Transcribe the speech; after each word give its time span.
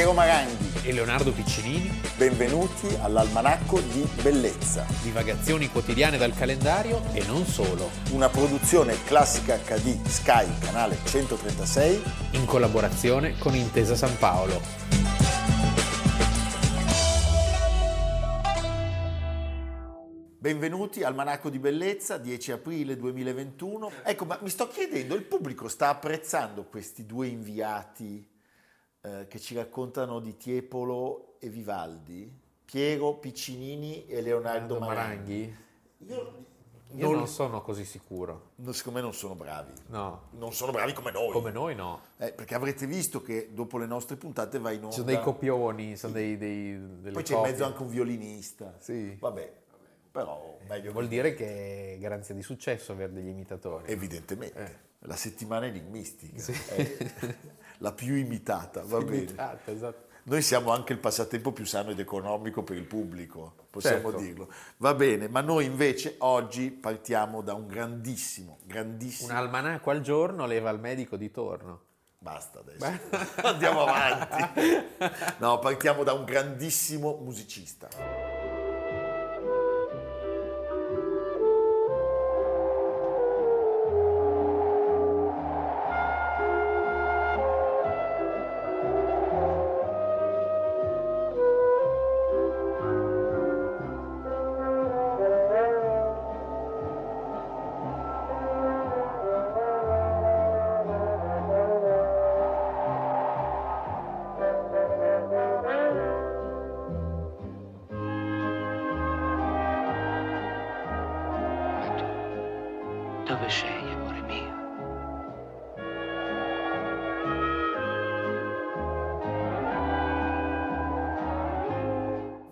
Piero 0.00 0.14
Maranghi 0.14 0.88
e 0.88 0.94
Leonardo 0.94 1.30
Piccinini. 1.30 2.00
Benvenuti 2.16 2.86
all'Almanacco 3.02 3.80
di 3.80 4.08
Bellezza. 4.22 4.86
Divagazioni 5.02 5.68
quotidiane 5.68 6.16
dal 6.16 6.32
calendario 6.32 7.02
e 7.12 7.22
non 7.26 7.44
solo. 7.44 7.90
Una 8.12 8.30
produzione 8.30 8.96
classica 9.04 9.58
HD 9.58 10.02
Sky, 10.06 10.58
canale 10.58 10.96
136. 11.04 12.02
In 12.30 12.46
collaborazione 12.46 13.36
con 13.36 13.54
Intesa 13.54 13.94
San 13.94 14.16
Paolo. 14.16 14.62
Benvenuti 20.38 21.02
al 21.02 21.14
Manacco 21.14 21.50
di 21.50 21.58
Bellezza, 21.58 22.16
10 22.16 22.52
aprile 22.52 22.96
2021. 22.96 23.90
Ecco, 24.02 24.24
ma 24.24 24.38
mi 24.40 24.48
sto 24.48 24.66
chiedendo, 24.66 25.14
il 25.14 25.24
pubblico 25.24 25.68
sta 25.68 25.90
apprezzando 25.90 26.64
questi 26.64 27.04
due 27.04 27.26
inviati 27.26 28.29
eh, 29.02 29.26
che 29.28 29.38
ci 29.38 29.54
raccontano 29.54 30.20
di 30.20 30.36
Tiepolo 30.36 31.36
e 31.38 31.48
Vivaldi? 31.48 32.38
Piero 32.64 33.14
Piccinini 33.14 34.06
e 34.06 34.20
Leonardo 34.20 34.78
Maranghi? 34.78 35.56
Io, 36.06 36.44
io 36.92 37.06
non, 37.08 37.16
non, 37.16 37.26
sono 37.26 37.62
così 37.62 37.84
sicuro. 37.84 38.52
secondo 38.70 38.98
me 38.98 39.04
non 39.04 39.12
sono 39.12 39.34
bravi. 39.34 39.72
No. 39.88 40.28
Non 40.32 40.52
sono 40.52 40.70
bravi 40.72 40.92
come 40.92 41.10
noi. 41.10 41.32
Come 41.32 41.50
noi 41.50 41.74
no. 41.74 42.00
Eh, 42.18 42.32
perché 42.32 42.54
avrete 42.54 42.86
visto 42.86 43.22
che 43.22 43.50
dopo 43.52 43.78
le 43.78 43.86
nostre 43.86 44.16
puntate 44.16 44.58
va 44.58 44.70
in 44.70 44.84
onda... 44.84 44.90
Ci 44.90 45.00
sono 45.00 45.06
dei 45.12 45.20
copioni, 45.20 45.96
sono 45.96 46.12
dei, 46.12 46.36
dei, 46.36 47.10
Poi 47.12 47.22
c'è 47.22 47.34
in 47.34 47.42
mezzo 47.42 47.64
anche 47.64 47.82
un 47.82 47.88
violinista. 47.88 48.76
Sì. 48.78 49.16
Vabbè, 49.18 49.52
però 50.10 50.58
meglio 50.68 50.92
vuol 50.92 51.06
dire 51.06 51.34
che 51.34 51.94
è 51.94 51.98
garanzia 51.98 52.34
di 52.34 52.42
successo 52.42 52.92
avere 52.92 53.12
degli 53.12 53.28
imitatori 53.28 53.90
evidentemente 53.92 54.64
eh. 54.64 55.06
la 55.06 55.14
settimana 55.14 55.66
enigmistica 55.66 56.40
sì. 56.40 56.52
la 57.80 57.92
più 57.92 58.14
imitata 58.14 58.82
va 58.84 58.98
bene 59.00 59.16
imitata, 59.16 59.70
esatto. 59.70 60.06
noi 60.24 60.40
siamo 60.42 60.72
anche 60.72 60.92
il 60.92 60.98
passatempo 60.98 61.52
più 61.52 61.64
sano 61.66 61.90
ed 61.90 61.98
economico 61.98 62.62
per 62.62 62.76
il 62.76 62.84
pubblico 62.84 63.54
possiamo 63.70 64.10
certo. 64.10 64.18
dirlo 64.18 64.52
va 64.78 64.94
bene 64.94 65.28
ma 65.28 65.40
noi 65.40 65.66
invece 65.66 66.14
oggi 66.18 66.70
partiamo 66.70 67.42
da 67.42 67.54
un 67.54 67.66
grandissimo 67.66 68.58
grandissimo 68.64 69.30
un 69.30 69.36
almanacco 69.36 69.90
al 69.90 70.00
giorno 70.00 70.46
leva 70.46 70.70
al 70.70 70.80
medico 70.80 71.16
di 71.16 71.30
torno 71.30 71.88
Basta 72.22 72.58
adesso, 72.58 72.84
andiamo 73.46 73.80
avanti. 73.80 74.58
No, 75.38 75.58
partiamo 75.58 76.04
da 76.04 76.12
un 76.12 76.26
grandissimo 76.26 77.18
musicista. 77.22 77.88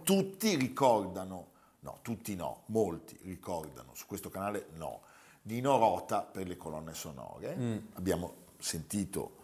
Tutti 0.09 0.57
ricordano, 0.57 1.49
no, 1.81 1.99
tutti 2.01 2.35
no, 2.35 2.63
molti 2.67 3.19
ricordano, 3.25 3.91
su 3.93 4.07
questo 4.07 4.31
canale 4.31 4.69
no, 4.77 5.03
Nino 5.43 5.77
Rota 5.77 6.23
per 6.23 6.47
le 6.47 6.57
colonne 6.57 6.95
sonore. 6.95 7.55
Mm. 7.55 7.77
Abbiamo 7.93 8.35
sentito 8.59 9.37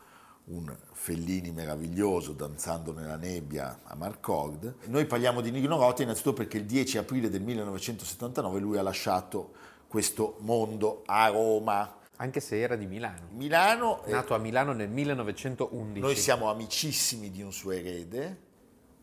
un 0.44 0.74
Fellini 0.92 1.50
meraviglioso 1.50 2.32
danzando 2.32 2.94
nella 2.94 3.16
nebbia 3.16 3.80
a 3.82 3.94
Marcord. 3.94 4.76
Noi 4.86 5.04
parliamo 5.04 5.42
di 5.42 5.50
Nino 5.50 5.76
Rota 5.76 6.02
innanzitutto 6.02 6.34
perché 6.34 6.56
il 6.56 6.64
10 6.64 6.96
aprile 6.96 7.28
del 7.28 7.42
1979 7.42 8.58
lui 8.58 8.78
ha 8.78 8.82
lasciato 8.82 9.52
questo 9.86 10.36
mondo 10.40 11.02
a 11.06 11.28
Roma. 11.28 11.98
Anche 12.16 12.40
se 12.40 12.60
era 12.60 12.76
di 12.76 12.86
Milano. 12.86 13.28
Milano. 13.30 14.02
Nato 14.06 14.34
a 14.34 14.38
Milano 14.38 14.72
nel 14.72 14.88
1911. 14.88 16.00
Noi 16.00 16.16
siamo 16.16 16.50
amicissimi 16.50 17.30
di 17.30 17.42
un 17.42 17.52
suo 17.52 17.72
erede, 17.72 18.38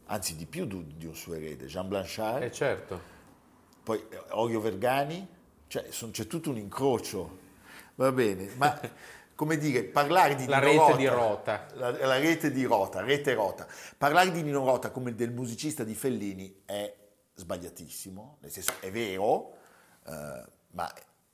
anzi 0.05 0.35
di 0.35 0.45
più 0.45 0.65
di 0.65 1.05
un 1.05 1.15
suo 1.15 1.33
erede, 1.33 1.65
Jean 1.65 1.87
Blanchard. 1.87 2.43
Eh 2.43 2.51
certo. 2.51 2.99
Poi 3.83 3.97
eh, 4.09 4.21
Orio 4.29 4.61
Vergani, 4.61 5.27
cioè 5.67 5.85
son, 5.89 6.11
c'è 6.11 6.27
tutto 6.27 6.49
un 6.49 6.57
incrocio, 6.57 7.39
va 7.95 8.11
bene, 8.11 8.49
ma 8.55 8.79
come 9.35 9.57
dire, 9.57 9.83
parlare 9.83 10.35
di 10.35 10.45
la 10.45 10.59
Nino 10.59 10.69
rete 10.69 10.79
Rota, 10.79 10.95
di 10.95 11.07
Rota. 11.07 11.67
La, 11.73 11.91
la, 12.05 12.19
rete 12.19 12.51
di 12.51 12.63
Rota, 12.63 13.01
rete 13.01 13.33
Rota, 13.33 13.67
parlare 13.97 14.31
di 14.31 14.43
Nino 14.43 14.63
Rota 14.63 14.91
come 14.91 15.15
del 15.15 15.31
musicista 15.31 15.83
di 15.83 15.95
Fellini 15.95 16.61
è 16.65 16.95
sbagliatissimo, 17.33 18.37
nel 18.41 18.51
senso 18.51 18.73
è 18.79 18.91
vero, 18.91 19.53
eh, 20.05 20.43
ma 20.71 20.91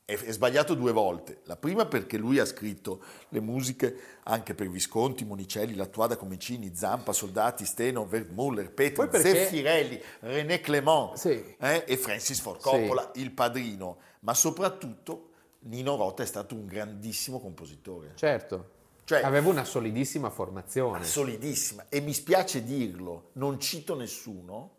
è, 0.07 0.17
è, 0.17 0.31
sbagliato 0.31 0.73
due 0.73 0.93
volte. 0.93 1.41
La 1.43 1.57
prima 1.57 1.85
perché 1.85 2.17
lui 2.17 2.39
ha 2.39 2.45
scritto 2.45 3.01
le 3.29 3.41
musiche 3.41 4.19
anche 4.23 4.55
per 4.55 4.69
Visconti, 4.69 5.25
Monicelli, 5.25 5.75
Lattuada, 5.75 6.15
Comicini, 6.15 6.73
Zampa, 6.73 7.11
Soldati, 7.11 7.65
Steno, 7.65 8.07
Wertmuller, 8.09 8.71
Petri, 8.71 9.09
perché... 9.09 9.29
Zeffirelli, 9.29 10.01
René 10.21 10.61
Clément 10.61 11.15
sì. 11.15 11.55
eh, 11.59 11.83
e 11.85 11.97
Francis 11.97 12.39
Ford 12.39 12.61
Coppola, 12.61 13.11
sì. 13.13 13.21
il 13.21 13.31
padrino. 13.31 13.97
Ma 14.21 14.33
soprattutto 14.33 15.31
Nino 15.63 15.97
Rota 15.97 16.23
è 16.23 16.25
stato 16.25 16.55
un 16.55 16.65
grandissimo 16.65 17.41
compositore. 17.41 18.13
Certo. 18.15 18.75
Cioè, 19.03 19.23
aveva 19.23 19.49
una 19.49 19.65
solidissima 19.65 20.29
formazione. 20.29 21.03
Solidissima. 21.03 21.85
E 21.89 21.99
mi 21.99 22.13
spiace 22.13 22.63
dirlo, 22.63 23.31
non 23.33 23.59
cito 23.59 23.93
nessuno, 23.95 24.75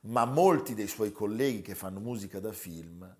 ma 0.00 0.24
molti 0.24 0.74
dei 0.74 0.86
suoi 0.86 1.12
colleghi 1.12 1.60
che 1.60 1.74
fanno 1.74 2.00
musica 2.00 2.40
da 2.40 2.52
film 2.52 3.14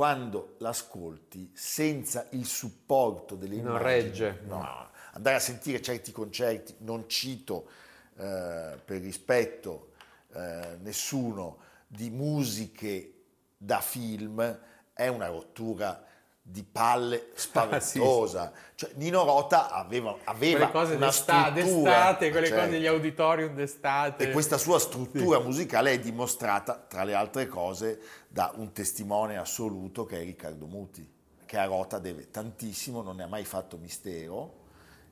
quando 0.00 0.54
l'ascolti 0.60 1.50
senza 1.52 2.26
il 2.30 2.46
supporto 2.46 3.34
delle 3.34 3.56
non 3.56 3.76
immagini, 3.76 3.84
regge. 3.84 4.40
No, 4.46 4.88
andare 5.12 5.36
a 5.36 5.40
sentire 5.40 5.82
certi 5.82 6.10
concerti, 6.10 6.76
non 6.78 7.06
cito 7.06 7.68
eh, 8.16 8.80
per 8.82 9.00
rispetto 9.02 9.90
eh, 10.32 10.78
nessuno, 10.80 11.58
di 11.86 12.08
musiche 12.08 13.24
da 13.58 13.82
film, 13.82 14.60
è 14.94 15.06
una 15.08 15.26
rottura 15.26 16.02
di 16.42 16.64
palle 16.64 17.30
spaventosa. 17.34 18.42
Ah, 18.42 18.52
sì. 18.54 18.72
cioè, 18.74 18.90
Nino 18.94 19.24
Rota 19.24 19.70
aveva, 19.70 20.16
aveva 20.24 20.68
cose 20.68 20.94
una 20.94 21.06
d'estate, 21.06 21.60
struttura, 21.60 21.90
d'estate, 21.90 22.30
quelle 22.30 22.46
cioè, 22.48 22.58
cose 22.58 22.70
degli 22.70 22.86
auditorium 22.86 23.54
d'estate. 23.54 24.28
E 24.28 24.32
questa 24.32 24.58
sua 24.58 24.78
struttura 24.78 25.38
sì. 25.38 25.44
musicale 25.44 25.92
è 25.92 26.00
dimostrata, 26.00 26.74
tra 26.74 27.04
le 27.04 27.14
altre 27.14 27.46
cose, 27.46 28.00
da 28.28 28.52
un 28.56 28.72
testimone 28.72 29.36
assoluto 29.36 30.04
che 30.04 30.20
è 30.20 30.24
Riccardo 30.24 30.66
Muti, 30.66 31.08
che 31.46 31.58
a 31.58 31.66
Rota 31.66 31.98
deve 31.98 32.30
tantissimo, 32.30 33.02
non 33.02 33.16
ne 33.16 33.24
ha 33.24 33.28
mai 33.28 33.44
fatto 33.44 33.76
mistero 33.76 34.58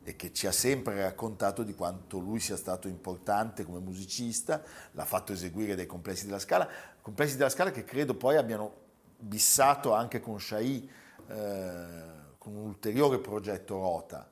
e 0.02 0.16
che 0.16 0.32
ci 0.32 0.46
ha 0.46 0.52
sempre 0.52 1.02
raccontato 1.02 1.62
di 1.62 1.74
quanto 1.74 2.18
lui 2.18 2.40
sia 2.40 2.56
stato 2.56 2.88
importante 2.88 3.64
come 3.64 3.78
musicista, 3.78 4.62
l'ha 4.92 5.04
fatto 5.04 5.32
eseguire 5.32 5.74
dai 5.74 5.86
complessi 5.86 6.24
della 6.24 6.38
Scala, 6.38 6.66
complessi 7.02 7.36
della 7.36 7.50
Scala 7.50 7.70
che 7.70 7.84
credo 7.84 8.14
poi 8.14 8.36
abbiano 8.36 8.86
bissato 9.18 9.92
anche 9.92 10.20
con 10.20 10.40
Shai 10.40 10.88
con 12.38 12.54
un 12.54 12.66
ulteriore 12.66 13.18
progetto 13.18 13.78
Rota. 13.78 14.28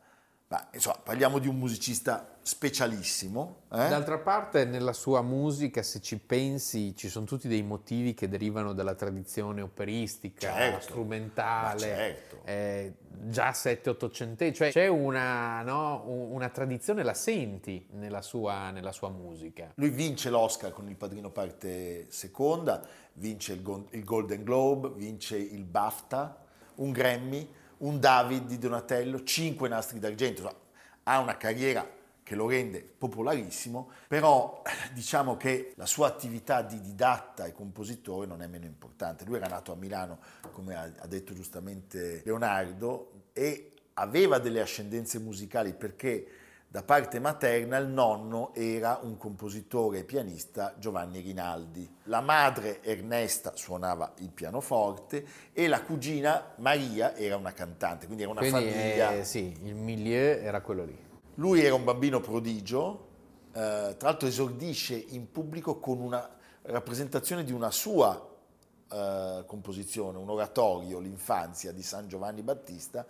Ma, 0.49 0.69
insomma, 0.73 0.99
parliamo 1.03 1.39
di 1.39 1.49
un 1.49 1.57
musicista 1.57 2.37
specialissimo. 2.41 3.63
Eh? 3.73 3.89
D'altra 3.89 4.19
parte, 4.19 4.65
nella 4.65 4.93
sua 4.93 5.21
musica, 5.21 5.83
se 5.83 6.01
ci 6.01 6.19
pensi, 6.19 6.95
ci 6.95 7.09
sono 7.09 7.27
tutti 7.27 7.49
dei 7.49 7.65
motivi 7.65 8.15
che 8.15 8.29
derivano 8.29 8.73
dalla 8.73 8.95
tradizione 8.95 9.61
operistica, 9.61 10.53
certo, 10.53 10.81
strumentale, 10.81 11.81
certo. 11.81 12.41
eh, 12.45 12.95
già 13.09 13.51
7-800, 13.51 14.53
cioè 14.53 14.71
c'è 14.71 14.87
una, 14.87 15.63
no, 15.63 16.05
una, 16.07 16.49
tradizione, 16.51 17.03
la 17.03 17.15
senti 17.15 17.85
nella 17.95 18.23
sua, 18.23 18.71
nella 18.71 18.93
sua, 18.93 19.09
musica. 19.09 19.73
Lui 19.75 19.91
vince 19.91 20.31
l'Oscar 20.31 20.71
con 20.71 20.89
Il 20.89 20.95
Padrino 20.95 21.31
parte 21.31 22.07
seconda, 22.13 22.87
vince 23.15 23.55
il, 23.55 23.85
il 23.91 24.05
Golden 24.05 24.45
Globe, 24.45 24.93
vince 24.95 25.37
il 25.37 25.65
BAFTA, 25.65 26.45
un 26.77 26.93
Grammy, 26.93 27.49
un 27.79 28.01
David 28.01 28.47
di 28.47 28.59
Donatello, 28.59 29.23
cinque 29.23 29.69
nastri 29.69 29.99
d'argento, 29.99 30.65
ha 31.03 31.19
una 31.19 31.37
carriera 31.37 31.89
che 32.23 32.35
lo 32.35 32.49
rende 32.49 32.81
popolarissimo, 32.83 33.91
però 34.09 34.63
diciamo 34.93 35.37
che 35.37 35.75
la 35.77 35.87
sua 35.87 36.09
attività 36.09 36.63
di 36.63 36.81
didatta 36.81 37.45
e 37.45 37.53
compositore 37.53 38.27
non 38.27 38.43
è 38.43 38.49
meno 38.49 38.65
importante. 38.65 39.25
Lui 39.25 39.37
era 39.37 39.47
nato 39.47 39.73
a 39.73 39.77
Milano, 39.77 40.19
come 40.51 40.75
ha 40.75 41.07
detto 41.07 41.35
giustamente 41.35 42.23
Leonardo, 42.25 43.29
e 43.33 43.71
aveva 43.95 44.39
delle 44.39 44.61
ascendenze 44.61 45.21
musicali 45.21 45.73
perché 45.73 46.27
da 46.77 46.83
parte 46.83 47.21
materna 47.21 47.79
il 47.79 47.89
nonno 47.89 48.53
era 48.53 49.01
un 49.03 49.17
compositore 49.17 50.01
e 50.01 50.05
pianista 50.05 50.75
Giovanni 50.77 51.21
Rinaldi. 51.21 51.91
La 52.03 52.21
madre 52.21 52.83
Ernesta 52.83 53.57
suonava 53.57 54.13
il 54.19 54.29
pianoforte 54.29 55.25
e 55.55 55.69
la 55.69 55.81
cugina 55.81 56.53
Maria 56.57 57.17
era 57.17 57.39
una 57.39 57.55
cantante, 57.55 58.05
quindi 58.05 58.25
era 58.25 58.33
una 58.33 58.41
Quindi, 58.41 58.69
famiglia. 58.71 59.15
eh, 59.15 59.25
sì, 59.25 59.59
il 59.63 59.75
milieu 59.75 60.39
era 60.39 60.61
quello 60.61 60.85
lì. 60.85 60.95
Lui 61.37 61.65
era 61.65 61.75
un 61.75 61.85
bambino 61.85 62.21
prodigio, 62.21 63.07
eh, 63.55 63.95
tra 63.97 64.09
l'altro 64.11 64.29
esordisce 64.29 64.97
in 64.97 65.33
pubblico 65.33 65.79
con 65.79 65.99
una 65.99 66.29
rappresentazione 66.61 67.43
di 67.43 67.53
una 67.53 67.71
sua 67.71 68.37
eh, 68.93 69.45
composizione, 69.47 70.19
un 70.19 70.29
oratorio, 70.29 70.99
l'infanzia 70.99 71.73
di 71.73 71.83
San 71.83 72.07
Giovanni 72.07 72.43
Battista, 72.43 73.07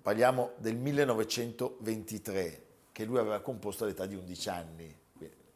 parliamo 0.00 0.52
del 0.56 0.76
1923, 0.76 2.65
che 2.96 3.04
lui 3.04 3.18
aveva 3.18 3.40
composto 3.40 3.84
all'età 3.84 4.06
di 4.06 4.14
11 4.14 4.48
anni. 4.48 4.98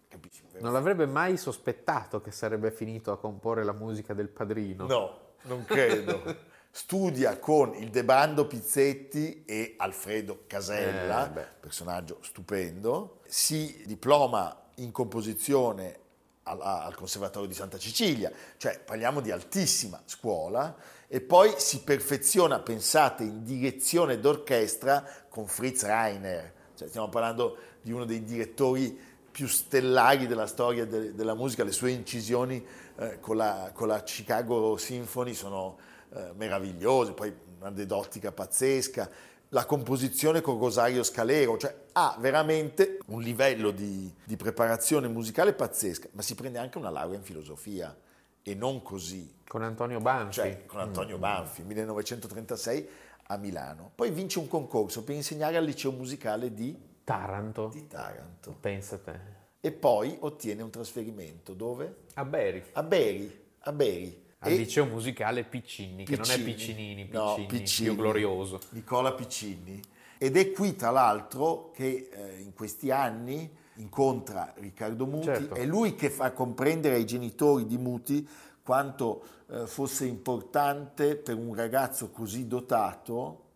Capisci? 0.08 0.42
Non 0.58 0.74
l'avrebbe 0.74 1.06
mai 1.06 1.38
sospettato 1.38 2.20
che 2.20 2.32
sarebbe 2.32 2.70
finito 2.70 3.12
a 3.12 3.18
comporre 3.18 3.64
la 3.64 3.72
musica 3.72 4.12
del 4.12 4.28
padrino. 4.28 4.86
No, 4.86 5.18
non 5.44 5.64
credo. 5.64 6.20
Studia 6.70 7.38
con 7.38 7.74
il 7.76 7.88
Debrando 7.88 8.46
Pizzetti 8.46 9.44
e 9.46 9.72
Alfredo 9.78 10.42
Casella, 10.46 11.34
Eh, 11.34 11.46
personaggio 11.58 12.18
stupendo. 12.20 13.20
Si 13.24 13.84
diploma 13.86 14.54
in 14.74 14.90
composizione 14.92 15.98
al, 16.42 16.60
al 16.60 16.94
Conservatorio 16.94 17.48
di 17.48 17.54
Santa 17.54 17.78
Cecilia, 17.78 18.30
cioè 18.58 18.78
parliamo 18.80 19.20
di 19.20 19.30
altissima 19.30 19.98
scuola, 20.04 20.76
e 21.08 21.22
poi 21.22 21.54
si 21.56 21.82
perfeziona, 21.84 22.60
pensate, 22.60 23.22
in 23.22 23.44
direzione 23.44 24.20
d'orchestra 24.20 25.02
con 25.30 25.46
Fritz 25.46 25.84
Reiner. 25.84 26.58
Cioè, 26.80 26.88
stiamo 26.88 27.10
parlando 27.10 27.58
di 27.82 27.92
uno 27.92 28.06
dei 28.06 28.24
direttori 28.24 28.98
più 29.30 29.46
stellari 29.46 30.26
della 30.26 30.46
storia 30.46 30.86
de- 30.86 31.14
della 31.14 31.34
musica, 31.34 31.62
le 31.62 31.72
sue 31.72 31.90
incisioni 31.90 32.64
eh, 32.96 33.20
con, 33.20 33.36
la, 33.36 33.70
con 33.74 33.86
la 33.86 34.02
Chicago 34.02 34.78
Symphony 34.78 35.34
sono 35.34 35.76
eh, 36.14 36.32
meravigliose, 36.34 37.12
poi 37.12 37.30
una 37.58 37.70
dedottica 37.70 38.32
pazzesca, 38.32 39.10
la 39.50 39.66
composizione 39.66 40.40
con 40.40 40.58
Rosario 40.58 41.02
Scalero, 41.02 41.58
cioè 41.58 41.74
ha 41.92 42.16
veramente 42.18 42.98
un 43.08 43.20
livello 43.20 43.72
di, 43.72 44.10
di 44.24 44.36
preparazione 44.36 45.06
musicale 45.06 45.52
pazzesca, 45.52 46.08
ma 46.12 46.22
si 46.22 46.34
prende 46.34 46.58
anche 46.58 46.78
una 46.78 46.88
laurea 46.88 47.18
in 47.18 47.24
filosofia 47.24 47.94
e 48.42 48.54
non 48.54 48.80
così, 48.80 49.34
Con 49.46 49.62
Antonio 49.62 50.00
Banfi. 50.00 50.32
cioè 50.32 50.64
con 50.64 50.80
Antonio 50.80 51.18
Banfi, 51.18 51.62
1936 51.62 52.88
a 53.30 53.36
Milano. 53.36 53.92
Poi 53.94 54.10
vince 54.10 54.38
un 54.40 54.48
concorso 54.48 55.04
per 55.04 55.14
insegnare 55.14 55.56
al 55.56 55.64
liceo 55.64 55.92
musicale 55.92 56.52
di, 56.52 56.76
Taranto. 57.04 57.68
di 57.72 57.86
Taranto 57.86 58.56
Pensa 58.60 58.98
te. 58.98 59.18
e 59.60 59.70
poi 59.70 60.16
ottiene 60.20 60.62
un 60.62 60.70
trasferimento 60.70 61.54
dove? 61.54 62.06
A 62.14 62.24
Beri. 62.24 62.62
A 62.72 62.82
Beri, 62.82 63.44
a 63.60 63.72
Beri. 63.72 64.24
Al 64.40 64.50
E- 64.52 64.56
liceo 64.56 64.86
musicale 64.86 65.44
Piccini, 65.44 66.04
che 66.04 66.16
non 66.16 66.28
è 66.28 66.34
Piccini. 66.42 66.54
Piccinini, 66.54 67.08
No, 67.10 67.34
Piccini, 67.34 67.46
Piccini. 67.46 67.88
più 67.88 67.98
glorioso. 67.98 68.58
Nicola 68.70 69.12
Piccini. 69.12 69.80
Ed 70.18 70.36
è 70.36 70.50
qui, 70.50 70.74
tra 70.74 70.90
l'altro, 70.90 71.70
che 71.72 72.08
eh, 72.12 72.40
in 72.40 72.52
questi 72.52 72.90
anni 72.90 73.48
incontra 73.76 74.52
Riccardo 74.56 75.06
Muti. 75.06 75.26
Certo. 75.26 75.54
È 75.54 75.64
lui 75.64 75.94
che 75.94 76.10
fa 76.10 76.32
comprendere 76.32 76.96
ai 76.96 77.06
genitori 77.06 77.64
di 77.66 77.76
Muti 77.78 78.26
quanto 78.62 79.24
eh, 79.48 79.66
fosse 79.66 80.04
importante 80.06 81.16
per 81.16 81.36
un 81.36 81.54
ragazzo 81.54 82.10
così 82.10 82.46
dotato 82.46 83.48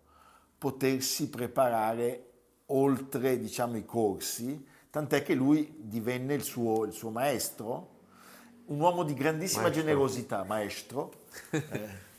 potersi 0.59 1.29
preparare 1.29 2.31
oltre 2.67 3.39
diciamo, 3.39 3.77
i 3.77 3.85
corsi, 3.85 4.67
tant'è 4.91 5.23
che 5.23 5.35
lui 5.35 5.75
divenne 5.79 6.35
il 6.35 6.43
suo, 6.43 6.85
il 6.85 6.93
suo 6.93 7.11
maestro, 7.11 7.91
un 8.67 8.81
uomo 8.81 9.03
di 9.03 9.13
grandissima 9.13 9.63
Maestro. 9.63 9.83
generosità, 9.83 10.45
maestro. 10.45 11.13
Eh, 11.51 11.89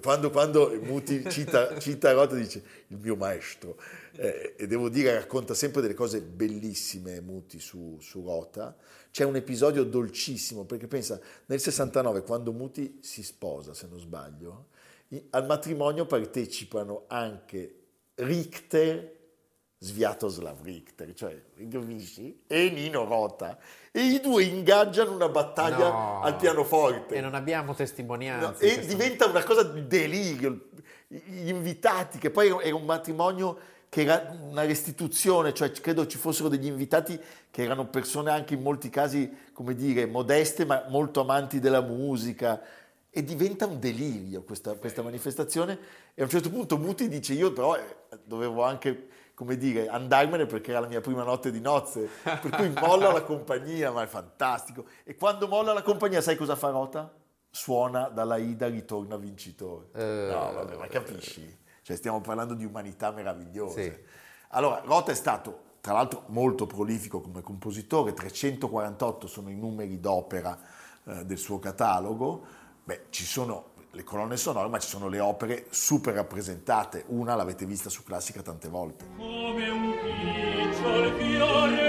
quando, 0.00 0.30
quando 0.30 0.78
Muti 0.82 1.24
cita, 1.30 1.78
cita 1.78 2.12
Rota 2.12 2.34
dice 2.34 2.62
il 2.88 2.98
mio 2.98 3.16
maestro, 3.16 3.76
Eh, 4.20 4.54
e 4.56 4.66
devo 4.66 4.88
dire 4.88 5.14
racconta 5.14 5.54
sempre 5.54 5.80
delle 5.80 5.94
cose 5.94 6.20
bellissime 6.20 7.20
Muti 7.20 7.60
su, 7.60 7.98
su 8.00 8.24
Rota. 8.24 8.76
C'è 9.12 9.24
un 9.24 9.36
episodio 9.36 9.84
dolcissimo 9.84 10.64
perché 10.64 10.88
pensa 10.88 11.20
nel 11.46 11.60
69 11.60 12.22
quando 12.22 12.52
Muti 12.52 12.98
si 13.00 13.22
sposa, 13.22 13.74
se 13.74 13.86
non 13.88 14.00
sbaglio, 14.00 14.66
al 15.30 15.46
matrimonio 15.46 16.04
partecipano 16.04 17.04
anche 17.06 17.74
Richter, 18.16 19.17
Sviatoslav 19.80 20.60
Richter, 20.62 21.12
cioè 21.14 21.40
capisci? 21.70 22.42
e 22.48 22.68
Nino 22.70 23.04
Rota. 23.04 23.56
E 23.92 24.00
i 24.00 24.20
due 24.20 24.42
ingaggiano 24.42 25.12
una 25.12 25.28
battaglia 25.28 25.88
No. 25.88 26.20
al 26.22 26.36
pianoforte. 26.36 27.14
E 27.14 27.20
non 27.20 27.34
abbiamo 27.34 27.68
No, 27.68 27.74
testimonianze. 27.74 28.64
e 28.64 28.74
questo- 28.74 28.92
diventa 28.92 29.26
una 29.26 29.44
cosa 29.44 29.62
di 29.62 29.86
delirio. 29.86 30.68
Gli 31.06 31.48
invitati, 31.48 32.18
che 32.18 32.30
poi 32.30 32.48
era 32.48 32.74
un 32.74 32.84
matrimonio 32.84 33.56
che 33.88 34.02
era 34.02 34.36
una 34.46 34.64
restituzione, 34.66 35.54
cioè 35.54 35.70
credo 35.70 36.06
ci 36.06 36.18
fossero 36.18 36.48
degli 36.48 36.66
invitati 36.66 37.18
che 37.50 37.62
erano 37.62 37.86
persone 37.86 38.30
anche 38.30 38.52
in 38.54 38.60
molti 38.62 38.90
casi, 38.90 39.32
come 39.54 39.74
dire, 39.74 40.04
modeste, 40.06 40.64
ma 40.66 40.84
molto 40.88 41.20
amanti 41.20 41.60
della 41.60 41.80
musica. 41.80 42.60
E 43.10 43.22
diventa 43.24 43.64
un 43.64 43.78
delirio 43.80 44.42
questa, 44.42 44.74
questa 44.74 45.02
manifestazione. 45.02 45.78
E 46.14 46.20
a 46.20 46.24
un 46.24 46.30
certo 46.30 46.50
punto 46.50 46.76
Muti 46.76 47.08
dice: 47.08 47.32
Io 47.32 47.52
però 47.52 47.74
eh, 47.76 47.82
dovevo 48.24 48.62
anche, 48.62 49.06
come 49.38 49.56
dire, 49.56 49.86
andarmene 49.86 50.46
perché 50.46 50.72
era 50.72 50.80
la 50.80 50.88
mia 50.88 51.00
prima 51.00 51.22
notte 51.22 51.52
di 51.52 51.60
nozze. 51.60 52.08
Per 52.24 52.50
cui 52.50 52.70
molla 52.70 53.12
la 53.12 53.22
compagnia, 53.22 53.92
ma 53.92 54.02
è 54.02 54.06
fantastico. 54.08 54.86
E 55.04 55.14
quando 55.14 55.46
molla 55.46 55.72
la 55.72 55.82
compagnia, 55.82 56.20
sai 56.20 56.34
cosa 56.34 56.56
fa 56.56 56.70
Rota? 56.70 57.08
Suona 57.48 58.08
dalla 58.08 58.36
Ida, 58.36 58.66
ritorna 58.66 59.16
vincitore. 59.16 59.90
Eh, 59.94 60.28
no, 60.32 60.52
vabbè, 60.54 60.76
ma 60.76 60.88
capisci? 60.88 61.56
Cioè, 61.82 61.96
stiamo 61.96 62.20
parlando 62.20 62.54
di 62.54 62.64
umanità 62.64 63.12
meravigliosa. 63.12 63.80
Sì. 63.80 63.96
Allora, 64.48 64.82
Rota 64.84 65.12
è 65.12 65.14
stato, 65.14 65.60
tra 65.82 65.92
l'altro, 65.92 66.24
molto 66.26 66.66
prolifico 66.66 67.20
come 67.20 67.40
compositore, 67.40 68.14
348 68.14 69.28
sono 69.28 69.50
i 69.50 69.54
numeri 69.54 70.00
d'opera 70.00 70.58
eh, 71.04 71.24
del 71.24 71.38
suo 71.38 71.60
catalogo. 71.60 72.44
Beh, 72.82 73.04
ci 73.10 73.24
sono 73.24 73.74
le 73.92 74.04
colonne 74.04 74.36
sonore, 74.36 74.68
ma 74.68 74.78
ci 74.78 74.88
sono 74.88 75.08
le 75.08 75.20
opere 75.20 75.66
super 75.70 76.14
rappresentate. 76.14 77.04
Una 77.08 77.34
l'avete 77.34 77.66
vista 77.66 77.88
su 77.88 78.02
Classica 78.04 78.42
tante 78.42 78.68
volte. 78.68 79.06
Come 79.16 79.68
un 79.68 79.92
picciol 80.02 81.12
fiore 81.18 81.87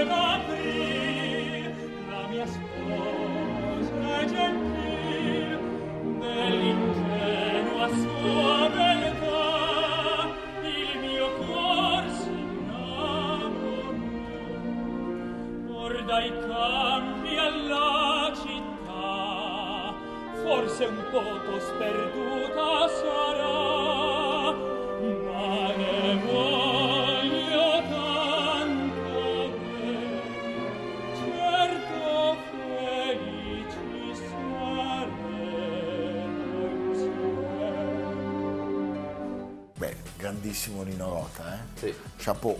grandissimo 40.50 40.82
Nino 40.82 41.08
Rota, 41.08 41.54
eh? 41.54 41.78
Sì. 41.78 41.94
Chapeau. 42.16 42.56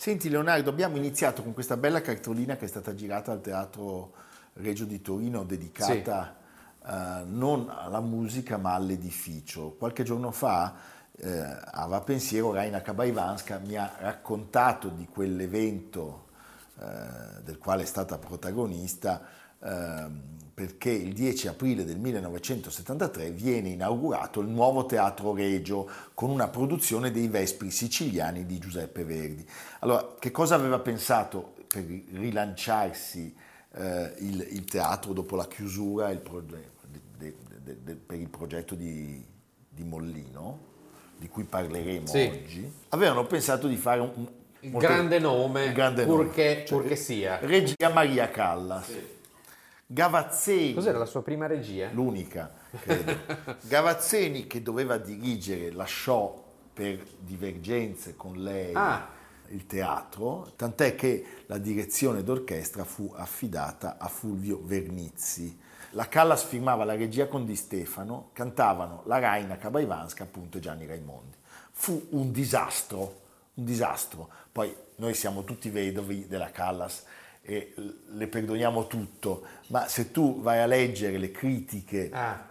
Senti 0.00 0.30
Leonardo, 0.30 0.70
abbiamo 0.70 0.96
iniziato 0.96 1.42
con 1.42 1.52
questa 1.52 1.76
bella 1.76 2.00
cartolina 2.00 2.56
che 2.56 2.64
è 2.64 2.68
stata 2.68 2.94
girata 2.94 3.32
al 3.32 3.42
Teatro 3.42 4.14
Regio 4.54 4.86
di 4.86 5.02
Torino 5.02 5.44
dedicata 5.44 6.36
eh, 6.82 7.24
non 7.26 7.68
alla 7.68 8.00
musica 8.00 8.56
ma 8.56 8.72
all'edificio. 8.72 9.76
Qualche 9.78 10.02
giorno 10.02 10.30
fa 10.30 10.74
eh, 11.18 11.28
a 11.28 11.84
Va 11.84 12.00
Pensiero 12.00 12.50
Raina 12.50 12.80
Kabaivanska 12.80 13.58
mi 13.58 13.76
ha 13.76 13.92
raccontato 13.98 14.88
di 14.88 15.06
quell'evento 15.06 16.28
eh, 16.80 17.42
del 17.42 17.58
quale 17.58 17.82
è 17.82 17.86
stata 17.86 18.16
protagonista, 18.16 19.20
ehm, 19.62 20.30
perché 20.60 20.90
il 20.90 21.14
10 21.14 21.48
aprile 21.48 21.84
del 21.84 21.98
1973 21.98 23.30
viene 23.30 23.70
inaugurato 23.70 24.40
il 24.40 24.48
nuovo 24.48 24.84
Teatro 24.84 25.34
Regio 25.34 25.88
con 26.12 26.28
una 26.28 26.48
produzione 26.48 27.10
dei 27.10 27.28
Vespri 27.28 27.70
siciliani 27.70 28.44
di 28.44 28.58
Giuseppe 28.58 29.04
Verdi. 29.04 29.46
Allora, 29.78 30.16
che 30.18 30.30
cosa 30.30 30.56
aveva 30.56 30.78
pensato 30.78 31.54
per 31.66 31.82
rilanciarsi 31.82 33.34
eh, 33.72 34.12
il, 34.18 34.48
il, 34.50 34.64
teatro 34.64 35.14
dopo 35.14 35.34
la 35.34 35.46
chiusura 35.46 36.10
il 36.10 36.18
proge- 36.18 36.72
de, 37.16 37.34
de, 37.62 37.76
de, 37.82 37.94
per 37.94 38.18
il 38.18 38.28
progetto 38.28 38.74
di, 38.74 39.24
di, 39.66 39.84
Mollino, 39.84 40.58
di 41.16 41.28
cui 41.28 41.44
parleremo 41.44 42.06
sì. 42.06 42.30
oggi? 42.30 42.72
Avevano 42.90 43.24
pensato 43.24 43.66
di 43.66 43.76
fare 43.76 44.00
un, 44.00 44.28
il 44.60 44.72
grande 44.72 45.18
nome, 45.18 45.64
il 45.64 45.72
grande 45.72 46.04
purché, 46.04 46.48
nome. 46.52 46.66
Cioè, 46.66 46.78
purché 46.78 46.96
sia. 46.96 47.38
Regia 47.40 47.88
Maria 47.88 48.28
Callas. 48.28 48.86
Sì. 48.86 49.18
Gavazzeni. 49.92 50.72
Cos'era 50.72 50.98
la 50.98 51.04
sua 51.04 51.20
prima 51.20 51.48
regia? 51.48 51.90
L'unica, 51.90 52.48
credo. 52.80 53.12
Gavazzeni 53.66 54.46
che 54.46 54.62
doveva 54.62 54.98
dirigere 54.98 55.72
lasciò 55.72 56.44
per 56.72 57.04
divergenze 57.18 58.14
con 58.14 58.40
lei 58.40 58.70
ah. 58.72 59.08
il 59.48 59.66
teatro, 59.66 60.52
tant'è 60.54 60.94
che 60.94 61.42
la 61.46 61.58
direzione 61.58 62.22
d'orchestra 62.22 62.84
fu 62.84 63.12
affidata 63.16 63.96
a 63.98 64.06
Fulvio 64.06 64.60
Vernizzi. 64.62 65.58
La 65.90 66.06
Callas 66.06 66.44
firmava 66.44 66.84
la 66.84 66.94
regia 66.94 67.26
con 67.26 67.44
Di 67.44 67.56
Stefano, 67.56 68.30
cantavano 68.32 69.02
la 69.06 69.18
Raina 69.18 69.58
Cabaivanska 69.58 70.22
appunto 70.22 70.60
Gianni 70.60 70.86
Raimondi. 70.86 71.36
Fu 71.72 72.06
un 72.10 72.30
disastro, 72.30 73.22
un 73.54 73.64
disastro. 73.64 74.28
Poi 74.52 74.72
noi 74.96 75.14
siamo 75.14 75.42
tutti 75.42 75.68
vedovi 75.68 76.28
della 76.28 76.52
Callas 76.52 77.02
e 77.42 77.74
le 78.12 78.26
perdoniamo 78.26 78.86
tutto, 78.86 79.42
ma 79.68 79.88
se 79.88 80.10
tu 80.10 80.40
vai 80.40 80.60
a 80.60 80.66
leggere 80.66 81.18
le 81.18 81.30
critiche 81.30 82.10
ah. 82.12 82.46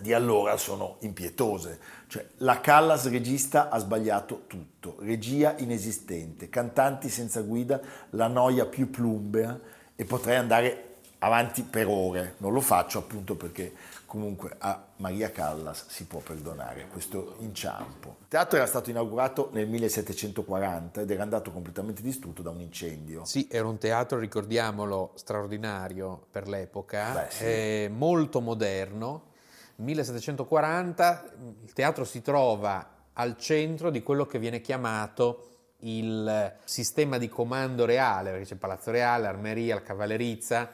di 0.00 0.12
allora 0.12 0.56
sono 0.56 0.96
impietose. 1.00 1.78
Cioè, 2.06 2.26
la 2.38 2.60
Callas 2.60 3.08
regista 3.08 3.68
ha 3.70 3.78
sbagliato 3.78 4.44
tutto, 4.46 4.96
regia 5.00 5.54
inesistente, 5.58 6.48
cantanti 6.48 7.08
senza 7.08 7.40
guida, 7.40 7.80
la 8.10 8.26
noia 8.26 8.66
più 8.66 8.90
plumbea 8.90 9.58
e 9.96 10.04
potrei 10.04 10.36
andare 10.36 10.90
avanti 11.18 11.62
per 11.62 11.86
ore. 11.88 12.34
Non 12.38 12.52
lo 12.52 12.60
faccio 12.60 12.98
appunto 12.98 13.34
perché 13.34 13.72
comunque 14.12 14.56
a 14.58 14.88
Maria 14.96 15.30
Callas 15.30 15.86
si 15.88 16.04
può 16.04 16.20
perdonare 16.20 16.86
questo 16.88 17.36
inciampo. 17.38 18.16
Il 18.20 18.28
teatro 18.28 18.58
era 18.58 18.66
stato 18.66 18.90
inaugurato 18.90 19.48
nel 19.54 19.66
1740 19.66 21.00
ed 21.00 21.10
era 21.10 21.22
andato 21.22 21.50
completamente 21.50 22.02
distrutto 22.02 22.42
da 22.42 22.50
un 22.50 22.60
incendio. 22.60 23.24
Sì, 23.24 23.48
era 23.50 23.66
un 23.66 23.78
teatro, 23.78 24.18
ricordiamolo, 24.18 25.12
straordinario 25.14 26.26
per 26.30 26.46
l'epoca, 26.46 27.12
Beh, 27.12 27.26
sì. 27.30 27.44
eh, 27.44 27.90
molto 27.90 28.42
moderno. 28.42 29.30
1740 29.76 31.32
il 31.64 31.72
teatro 31.72 32.04
si 32.04 32.20
trova 32.20 33.06
al 33.14 33.38
centro 33.38 33.88
di 33.88 34.02
quello 34.02 34.26
che 34.26 34.38
viene 34.38 34.60
chiamato 34.60 35.46
il 35.84 36.54
sistema 36.64 37.16
di 37.16 37.30
comando 37.30 37.86
reale, 37.86 38.30
perché 38.32 38.44
c'è 38.44 38.56
Palazzo 38.56 38.90
Reale, 38.90 39.26
Armeria, 39.26 39.76
la 39.76 39.82
Cavallerizza, 39.82 40.70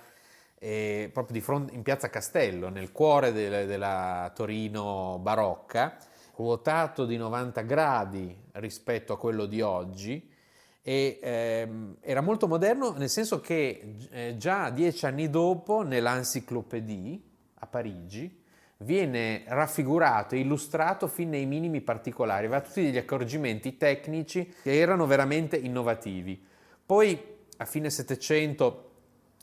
eh, 0.58 1.10
proprio 1.12 1.40
fronte, 1.40 1.74
in 1.74 1.82
piazza 1.82 2.10
Castello, 2.10 2.68
nel 2.68 2.92
cuore 2.92 3.32
de, 3.32 3.66
della 3.66 4.30
Torino 4.34 5.18
barocca, 5.20 5.96
ruotato 6.36 7.04
di 7.04 7.16
90 7.16 7.62
gradi 7.62 8.36
rispetto 8.52 9.12
a 9.12 9.18
quello 9.18 9.46
di 9.46 9.60
oggi 9.60 10.36
e 10.82 11.18
ehm, 11.20 11.96
era 12.00 12.20
molto 12.20 12.46
moderno 12.46 12.92
nel 12.92 13.08
senso 13.08 13.40
che 13.40 13.96
eh, 14.10 14.36
già 14.38 14.70
dieci 14.70 15.04
anni 15.04 15.28
dopo 15.28 15.82
nell'Encyclopédie 15.82 17.20
a 17.54 17.66
Parigi 17.66 18.42
viene 18.78 19.42
raffigurato 19.48 20.36
e 20.36 20.38
illustrato 20.38 21.08
fin 21.08 21.30
nei 21.30 21.46
minimi 21.46 21.80
particolari, 21.80 22.46
aveva 22.46 22.60
tutti 22.60 22.82
degli 22.82 22.96
accorgimenti 22.96 23.76
tecnici 23.76 24.54
che 24.62 24.78
erano 24.78 25.04
veramente 25.06 25.56
innovativi. 25.56 26.40
Poi 26.86 27.36
a 27.56 27.64
fine 27.64 27.90
Settecento 27.90 28.87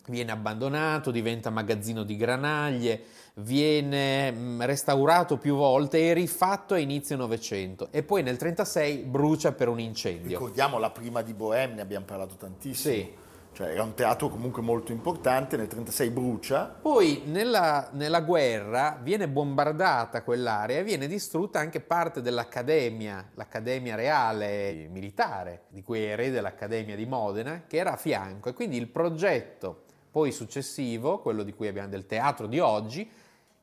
viene 0.08 0.32
abbandonato, 0.32 1.12
diventa 1.12 1.50
magazzino 1.50 2.04
di 2.04 2.16
granaglie, 2.16 3.02
viene 3.36 4.32
mm, 4.32 4.62
restaurato 4.62 5.38
più 5.38 5.56
volte 5.56 6.00
e 6.00 6.14
rifatto 6.14 6.74
a 6.74 6.78
inizio 6.78 7.16
Novecento 7.16 7.90
e 7.92 8.04
poi 8.04 8.24
nel 8.24 8.38
1936 8.40 8.98
brucia 9.04 9.52
per 9.52 9.68
un 9.68 9.80
incendio. 9.80 10.30
Ricordiamo 10.30 10.78
la 10.78 10.90
prima 10.90 11.22
di 11.22 11.34
Bohème, 11.34 11.76
ne 11.76 11.82
abbiamo 11.82 12.06
parlato 12.06 12.36
tantissimo. 12.36 12.94
Sì. 12.94 13.24
Cioè 13.56 13.70
era 13.70 13.84
un 13.84 13.94
teatro 13.94 14.28
comunque 14.28 14.62
molto 14.62 14.92
importante, 14.92 15.56
nel 15.56 15.68
1936 15.70 16.10
brucia. 16.10 16.76
Poi 16.82 17.22
nella, 17.28 17.88
nella 17.94 18.20
guerra 18.20 19.00
viene 19.02 19.30
bombardata 19.30 20.24
quell'area 20.24 20.80
e 20.80 20.84
viene 20.84 21.08
distrutta 21.08 21.60
anche 21.60 21.80
parte 21.80 22.22
dell'Accademia, 22.22 23.30
l'Accademia 23.36 23.96
Reale 23.96 24.90
Militare, 24.92 25.68
di 25.70 25.82
cui 25.82 26.04
è 26.04 26.10
erede 26.10 26.42
l'Accademia 26.42 26.98
di 26.98 27.06
Modena, 27.06 27.64
che 27.66 27.78
era 27.78 27.94
a 27.94 27.96
fianco. 27.96 28.50
E 28.50 28.54
quindi 28.54 28.76
il 28.76 28.88
progetto 28.88 29.84
poi 30.16 30.32
successivo, 30.32 31.20
quello 31.20 31.44
di 31.44 31.54
cui 31.54 31.68
abbiamo 31.68 31.90
del 31.90 32.06
teatro 32.06 32.48
di 32.48 32.58
oggi, 32.58 33.06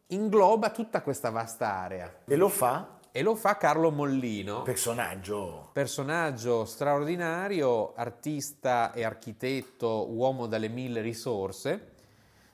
ingloba 0.09 0.69
tutta 0.69 1.01
questa 1.01 1.31
vasta 1.31 1.77
area. 1.77 2.15
E 2.27 2.37
lo 2.37 2.51
fa? 2.51 2.99
E 3.11 3.23
lo 3.23 3.35
fa 3.35 3.57
Carlo 3.57 3.91
Mollino. 3.91 4.61
Personaggio. 4.61 5.71
Personaggio 5.73 6.67
straordinario, 6.67 7.95
artista 7.95 8.93
e 8.93 9.03
architetto, 9.03 10.13
uomo 10.13 10.45
dalle 10.45 10.69
mille 10.69 11.01
risorse. 11.01 11.93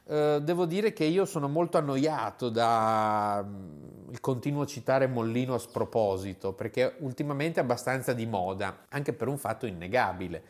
Eh, 0.05 0.39
devo 0.43 0.65
dire 0.65 0.93
che 0.93 1.03
io 1.03 1.25
sono 1.25 1.49
molto 1.49 1.77
annoiato 1.77 2.51
dal 2.51 3.45
mm, 3.45 4.15
continuo 4.21 4.65
citare 4.65 5.09
Mollino 5.09 5.55
a 5.55 5.59
sproposito, 5.59 6.53
perché 6.53 6.95
ultimamente 7.01 7.59
è 7.59 7.65
abbastanza 7.65 8.13
di 8.13 8.27
moda, 8.27 8.85
anche 8.91 9.13
per 9.13 9.27
un 9.27 9.39
fatto 9.39 9.67
innegabile, 9.67 10.43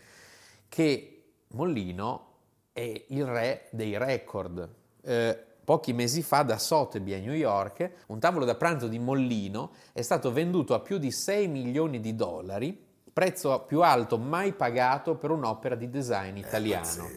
che 0.68 1.14
Mollino 1.52 2.27
è 2.78 3.04
il 3.08 3.26
re 3.26 3.66
dei 3.70 3.98
record. 3.98 4.68
Eh, 5.02 5.44
pochi 5.64 5.92
mesi 5.92 6.22
fa 6.22 6.42
da 6.42 6.58
Sotheby 6.58 7.14
a 7.14 7.18
New 7.18 7.32
York 7.32 7.90
un 8.06 8.20
tavolo 8.20 8.44
da 8.44 8.54
pranzo 8.54 8.86
di 8.86 9.00
Mollino 9.00 9.72
è 9.92 10.02
stato 10.02 10.32
venduto 10.32 10.74
a 10.74 10.80
più 10.80 10.98
di 10.98 11.10
6 11.10 11.48
milioni 11.48 11.98
di 11.98 12.14
dollari, 12.14 12.86
prezzo 13.12 13.64
più 13.66 13.82
alto 13.82 14.16
mai 14.16 14.52
pagato 14.52 15.16
per 15.16 15.30
un'opera 15.30 15.74
di 15.74 15.90
design 15.90 16.36
italiano. 16.36 17.08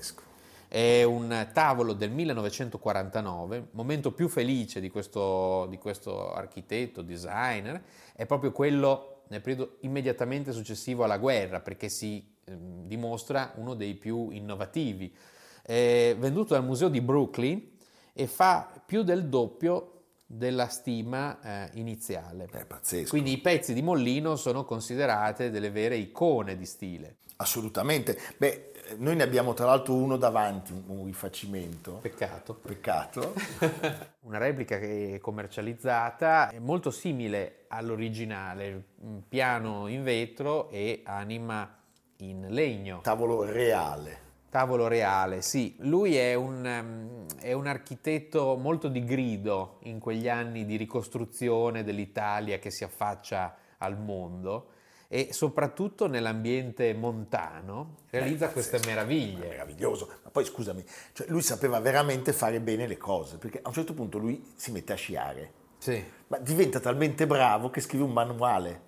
È, 0.67 0.99
è 1.01 1.03
un 1.03 1.49
tavolo 1.53 1.93
del 1.93 2.09
1949, 2.09 3.67
momento 3.71 4.11
più 4.13 4.27
felice 4.29 4.79
di 4.79 4.89
questo, 4.89 5.67
di 5.69 5.77
questo 5.77 6.33
architetto, 6.33 7.03
designer, 7.03 7.83
è 8.15 8.25
proprio 8.25 8.51
quello 8.51 9.21
nel 9.27 9.41
periodo 9.41 9.77
immediatamente 9.81 10.51
successivo 10.53 11.03
alla 11.03 11.19
guerra, 11.19 11.59
perché 11.59 11.87
si 11.87 12.25
eh, 12.43 12.57
dimostra 12.57 13.53
uno 13.57 13.75
dei 13.75 13.93
più 13.93 14.29
innovativi 14.31 15.13
è 15.71 16.15
venduto 16.19 16.53
dal 16.53 16.65
museo 16.65 16.89
di 16.89 16.99
Brooklyn 16.99 17.61
e 18.11 18.27
fa 18.27 18.69
più 18.85 19.03
del 19.03 19.27
doppio 19.27 20.01
della 20.25 20.67
stima 20.67 21.39
eh, 21.41 21.69
iniziale. 21.75 22.49
È 22.51 22.65
pazzesco. 22.65 23.09
Quindi 23.09 23.31
i 23.31 23.37
pezzi 23.37 23.73
di 23.73 23.81
Mollino 23.81 24.35
sono 24.35 24.65
considerate 24.65 25.49
delle 25.49 25.69
vere 25.69 25.95
icone 25.95 26.57
di 26.57 26.65
stile. 26.65 27.17
Assolutamente. 27.37 28.19
Beh, 28.35 28.73
noi 28.97 29.15
ne 29.15 29.23
abbiamo 29.23 29.53
tra 29.53 29.65
l'altro 29.65 29.93
uno 29.93 30.17
davanti, 30.17 30.73
un 30.87 31.05
rifacimento. 31.05 31.99
Peccato. 32.01 32.53
Peccato. 32.53 33.33
Una 34.27 34.39
replica 34.39 34.77
che 34.77 35.15
è 35.15 35.19
commercializzata, 35.19 36.49
è 36.49 36.59
molto 36.59 36.91
simile 36.91 37.65
all'originale, 37.69 38.83
piano 39.27 39.87
in 39.87 40.03
vetro 40.03 40.69
e 40.69 41.01
anima 41.05 41.77
in 42.17 42.47
legno. 42.49 42.99
Tavolo 43.01 43.43
reale. 43.43 44.30
Tavolo 44.51 44.89
reale, 44.89 45.41
sì, 45.41 45.77
lui 45.79 46.17
è 46.17 46.33
un, 46.33 46.65
um, 46.65 47.25
è 47.39 47.53
un, 47.53 47.67
architetto 47.67 48.57
molto 48.57 48.89
di 48.89 49.01
grido 49.05 49.77
in 49.83 49.97
quegli 49.97 50.27
anni 50.27 50.65
di 50.65 50.75
ricostruzione 50.75 51.85
dell'Italia 51.85 52.59
che 52.59 52.69
si 52.69 52.83
affaccia 52.83 53.55
al 53.77 53.97
mondo 53.97 54.71
e 55.07 55.29
soprattutto 55.31 56.07
nell'ambiente 56.07 56.93
montano 56.93 57.99
realizza 58.09 58.49
eh, 58.49 58.51
queste 58.51 58.81
meraviglie. 58.85 59.47
Meraviglioso, 59.47 60.09
ma 60.21 60.29
poi 60.29 60.43
scusami, 60.43 60.83
cioè 61.13 61.27
lui 61.29 61.41
sapeva 61.41 61.79
veramente 61.79 62.33
fare 62.33 62.59
bene 62.59 62.87
le 62.87 62.97
cose, 62.97 63.37
perché 63.37 63.59
a 63.63 63.69
un 63.69 63.73
certo 63.73 63.93
punto 63.93 64.17
lui 64.17 64.51
si 64.55 64.73
mette 64.73 64.91
a 64.91 64.97
sciare, 64.97 65.51
sì. 65.77 66.03
ma 66.27 66.37
diventa 66.39 66.81
talmente 66.81 67.25
bravo 67.25 67.69
che 67.69 67.79
scrive 67.79 68.03
un 68.03 68.11
manuale 68.11 68.81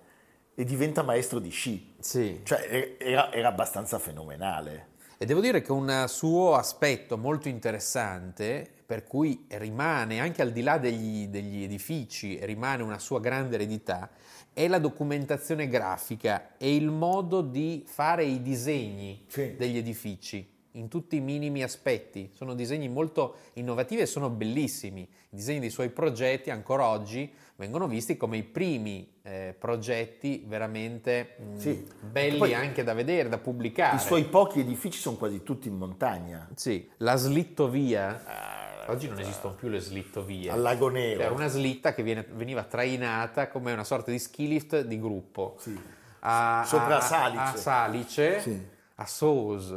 e 0.54 0.64
diventa 0.64 1.02
maestro 1.02 1.38
di 1.38 1.48
sci. 1.48 1.94
Sì. 1.98 2.40
Cioè 2.42 2.96
era, 2.98 3.32
era 3.32 3.48
abbastanza 3.48 3.98
fenomenale. 3.98 4.92
E 5.16 5.26
devo 5.26 5.40
dire 5.40 5.62
che 5.62 5.72
un 5.72 6.04
suo 6.08 6.54
aspetto 6.54 7.16
molto 7.16 7.48
interessante, 7.48 8.68
per 8.84 9.04
cui 9.04 9.46
rimane 9.48 10.20
anche 10.20 10.42
al 10.42 10.52
di 10.52 10.62
là 10.62 10.78
degli, 10.78 11.28
degli 11.28 11.62
edifici, 11.62 12.38
rimane 12.44 12.82
una 12.82 12.98
sua 12.98 13.20
grande 13.20 13.54
eredità, 13.54 14.10
è 14.52 14.68
la 14.68 14.78
documentazione 14.78 15.68
grafica 15.68 16.56
e 16.56 16.74
il 16.74 16.90
modo 16.90 17.40
di 17.40 17.84
fare 17.86 18.24
i 18.24 18.42
disegni 18.42 19.24
sì. 19.28 19.56
degli 19.56 19.76
edifici. 19.76 20.53
In 20.76 20.88
tutti 20.88 21.16
i 21.16 21.20
minimi 21.20 21.62
aspetti. 21.62 22.30
Sono 22.34 22.54
disegni 22.54 22.88
molto 22.88 23.36
innovativi 23.54 24.02
e 24.02 24.06
sono 24.06 24.28
bellissimi. 24.30 25.02
I 25.02 25.36
disegni 25.36 25.60
dei 25.60 25.70
suoi 25.70 25.88
progetti 25.90 26.50
ancora 26.50 26.86
oggi 26.86 27.32
vengono 27.56 27.86
visti 27.86 28.16
come 28.16 28.36
i 28.38 28.42
primi 28.42 29.12
eh, 29.22 29.54
progetti 29.58 30.44
veramente 30.46 31.36
mh, 31.38 31.58
Sì. 31.58 31.88
belli 32.00 32.38
Poi- 32.38 32.54
anche 32.54 32.82
da 32.82 32.92
vedere, 32.94 33.28
da 33.28 33.38
pubblicare. 33.38 33.96
I 33.96 34.00
suoi 34.00 34.24
pochi 34.24 34.60
edifici 34.60 34.98
sono 34.98 35.16
quasi 35.16 35.42
tutti 35.42 35.68
in 35.68 35.76
montagna. 35.76 36.48
Sì, 36.54 36.88
la 36.98 37.16
slittovia. 37.16 38.82
Oggi 38.86 39.08
non 39.08 39.18
esistono 39.20 39.54
più 39.54 39.68
le 39.68 39.78
slittovie. 39.80 40.50
Al 40.50 40.60
Lago 40.60 40.88
Nero. 40.88 41.22
Era 41.22 41.32
una 41.32 41.46
slitta 41.48 41.94
che 41.94 42.02
viene- 42.02 42.26
veniva 42.32 42.64
trainata 42.64 43.48
come 43.48 43.72
una 43.72 43.84
sorta 43.84 44.10
di 44.10 44.18
ski 44.18 44.46
lift 44.48 44.82
di 44.82 45.00
gruppo. 45.00 45.56
Sì. 45.58 45.78
A, 46.26 46.64
Sopra 46.66 46.96
a- 46.98 47.00
Salice. 47.00 47.40
A 47.40 47.56
Salice, 47.56 48.40
Sì. 48.40 48.66
A 48.96 49.06
Sos. 49.06 49.72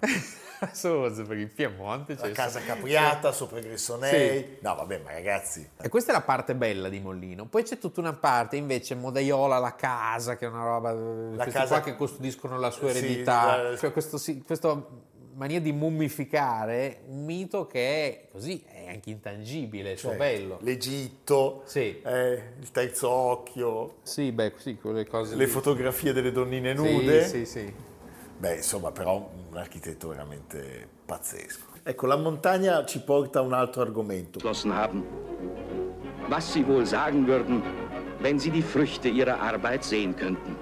a 0.60 0.74
Sos, 0.74 1.16
perché 1.26 1.42
in 1.42 1.52
Piemonte 1.52 2.14
c'è... 2.16 2.28
La 2.28 2.34
casa 2.34 2.60
Capriata, 2.60 3.32
sopra 3.32 3.58
Gressonei. 3.60 4.58
No, 4.60 4.74
vabbè, 4.76 4.98
ma 4.98 5.12
ragazzi, 5.12 5.68
E 5.80 5.88
questa 5.88 6.12
è 6.12 6.14
la 6.14 6.20
parte 6.22 6.54
bella 6.54 6.88
di 6.88 7.00
Mollino. 7.00 7.46
Poi 7.46 7.62
c'è 7.64 7.78
tutta 7.78 8.00
una 8.00 8.12
parte 8.12 8.56
invece 8.56 8.94
Modaiola, 8.94 9.58
la 9.58 9.74
casa, 9.74 10.36
che 10.36 10.46
è 10.46 10.48
una 10.48 10.64
roba. 10.64 10.92
questi 11.34 11.50
casa- 11.52 11.80
qua 11.80 11.80
che 11.80 11.96
custodiscono 11.96 12.58
la 12.58 12.70
sua 12.70 12.90
Sì, 12.92 12.98
eredità. 12.98 13.62
la- 13.70 13.76
Cioè, 13.76 13.90
questo, 13.92 14.18
sì- 14.18 14.42
questa 14.42 15.08
mania 15.34 15.60
di 15.60 15.72
mummificare 15.72 17.00
un 17.06 17.24
mito 17.24 17.66
che 17.66 17.80
è 17.80 18.26
così, 18.30 18.62
è 18.66 18.88
anche 18.88 19.08
intangibile, 19.10 19.92
è 19.92 19.96
suo 19.96 20.10
cioè, 20.10 20.18
bello. 20.18 20.58
l'Egitto, 20.60 21.62
Sì. 21.64 22.00
eh, 22.04 22.42
il 22.60 22.70
terzo 22.70 23.08
occhio, 23.08 23.96
Sì, 24.02 24.32
beh, 24.32 24.52
sì, 24.58 24.76
quelle 24.76 25.06
cose. 25.06 25.34
le 25.36 25.44
lì. 25.46 25.50
fotografie 25.50 26.12
delle 26.12 26.30
donnine 26.30 26.76
Sì, 26.76 26.92
nude. 26.92 27.26
Sì, 27.26 27.46
sì. 27.46 27.74
Beh, 28.40 28.56
insomma, 28.56 28.90
però 28.90 29.30
un 29.50 29.56
architetto 29.58 30.08
veramente 30.08 30.88
pazzesco. 31.04 31.72
Ecco, 31.82 32.06
la 32.06 32.16
montagna 32.16 32.86
ci 32.86 32.98
porta 33.00 33.40
a 33.40 33.42
un 33.42 33.52
altro 33.52 33.82
argomento. 33.82 34.38
haben. 34.72 35.04
Was 36.30 36.50
Sie 36.50 36.66
wohl 36.66 36.86
sagen 36.86 37.26
würden, 37.26 37.62
wenn 38.20 38.38
Sie 38.38 38.50
die 38.50 38.62
Früchte 38.62 39.08
Ihrer 39.08 39.38
Arbeit 39.40 39.84
sehen 39.84 40.16
könnten. 40.16 40.56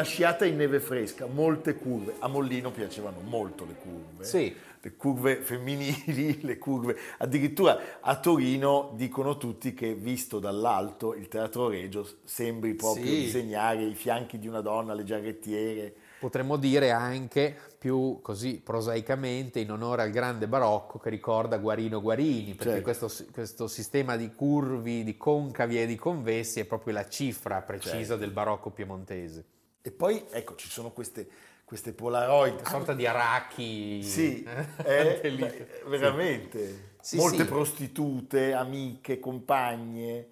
Una 0.00 0.08
sciata 0.08 0.46
in 0.46 0.56
neve 0.56 0.80
fresca, 0.80 1.26
molte 1.26 1.74
curve. 1.74 2.14
A 2.20 2.26
Mollino 2.26 2.70
piacevano 2.70 3.20
molto 3.20 3.66
le 3.66 3.74
curve. 3.74 4.24
Sì. 4.24 4.56
Le 4.80 4.96
curve 4.96 5.42
femminili, 5.42 6.40
le 6.40 6.56
curve. 6.56 6.96
Addirittura 7.18 7.78
a 8.00 8.18
Torino 8.18 8.92
dicono 8.94 9.36
tutti 9.36 9.74
che 9.74 9.92
visto 9.92 10.38
dall'alto 10.38 11.12
il 11.14 11.28
Teatro 11.28 11.68
Regio 11.68 12.08
sembri 12.24 12.72
proprio 12.72 13.04
Sì. 13.04 13.10
disegnare 13.24 13.82
i 13.82 13.94
fianchi 13.94 14.38
di 14.38 14.48
una 14.48 14.62
donna, 14.62 14.94
le 14.94 15.04
giarrettiere. 15.04 15.92
Potremmo 16.18 16.56
dire 16.56 16.92
anche 16.92 17.54
più 17.78 18.20
così 18.22 18.58
prosaicamente 18.64 19.60
in 19.60 19.70
onore 19.70 20.00
al 20.00 20.10
grande 20.10 20.48
barocco 20.48 20.98
che 20.98 21.10
ricorda 21.10 21.58
Guarino 21.58 22.00
Guarini, 22.00 22.54
perché 22.54 22.82
Certo. 22.82 22.82
questo, 22.82 23.24
questo 23.32 23.68
sistema 23.68 24.16
di 24.16 24.32
curvi, 24.34 25.04
di 25.04 25.18
concavi 25.18 25.78
e 25.82 25.84
di 25.84 25.96
convessi 25.96 26.58
è 26.58 26.64
proprio 26.64 26.94
la 26.94 27.06
cifra 27.06 27.60
precisa 27.60 27.96
Certo. 27.96 28.16
del 28.16 28.30
barocco 28.30 28.70
piemontese. 28.70 29.44
E 29.82 29.90
poi, 29.90 30.24
ecco, 30.30 30.54
ci 30.56 30.68
sono 30.68 30.90
queste, 30.90 31.28
queste 31.64 31.92
Polaroid. 31.92 32.60
Una 32.60 32.68
sorta 32.68 32.94
di 32.94 33.06
aracchi. 33.06 34.02
Sì, 34.02 34.42
eh, 34.84 35.20
eh, 35.22 35.30
beh, 35.32 35.66
veramente. 35.86 36.88
Sì, 37.00 37.16
Molte 37.16 37.44
sì. 37.44 37.44
prostitute, 37.46 38.52
amiche, 38.52 39.18
compagne. 39.18 40.28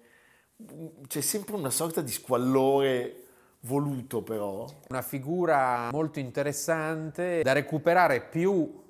C'è 1.07 1.21
sempre 1.21 1.55
una 1.55 1.69
sorta 1.69 2.01
di 2.01 2.11
squallore 2.11 3.23
voluto 3.61 4.21
però. 4.21 4.67
Una 4.89 5.01
figura 5.01 5.89
molto 5.91 6.19
interessante 6.19 7.41
da 7.41 7.53
recuperare 7.53 8.21
più 8.21 8.87